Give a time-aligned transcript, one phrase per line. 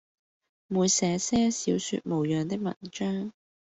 [0.65, 3.31] 每寫些小說模樣的文章，